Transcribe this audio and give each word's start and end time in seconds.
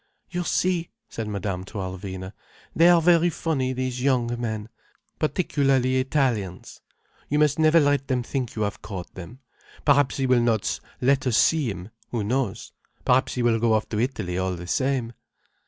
"You 0.31 0.43
see," 0.45 0.89
said 1.09 1.27
Madame 1.27 1.63
to 1.65 1.73
Alvina, 1.75 2.33
"they 2.75 2.89
are 2.89 3.03
very 3.03 3.29
funny, 3.29 3.71
these 3.71 4.01
young 4.01 4.35
men, 4.41 4.67
particularly 5.19 5.97
Italians. 5.99 6.81
You 7.29 7.37
must 7.37 7.59
never 7.59 7.79
let 7.79 8.07
them 8.07 8.23
think 8.23 8.55
you 8.55 8.63
have 8.63 8.81
caught 8.81 9.13
them. 9.13 9.41
Perhaps 9.85 10.17
he 10.17 10.25
will 10.25 10.41
not 10.41 10.79
let 11.01 11.27
us 11.27 11.37
see 11.37 11.69
him—who 11.69 12.23
knows? 12.23 12.71
Perhaps 13.05 13.35
he 13.35 13.43
will 13.43 13.59
go 13.59 13.73
off 13.73 13.87
to 13.89 13.99
Italy 14.01 14.39
all 14.39 14.55
the 14.55 14.65
same." 14.65 15.13